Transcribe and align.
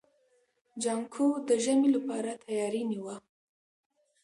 جانکو 0.83 1.25
د 1.47 1.49
ژمي 1.63 1.89
لپاره 1.95 2.31
تياری 2.43 2.81
نيوه. 2.89 3.15